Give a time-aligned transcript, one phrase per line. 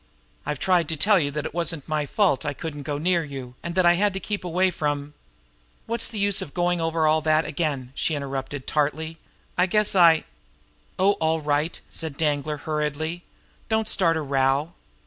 [0.47, 3.53] I've tried to tell you that it wasn't my fault I couldn't go near you,
[3.61, 5.13] and that I had to keep away from"
[5.85, 9.19] "What's the use of going over all that again?" she interrupted tartly.
[9.59, 10.23] "I guess I"
[10.97, 13.21] "Oh, all right!" said Danglar hurriedly.
[13.69, 14.73] "Don't start a row!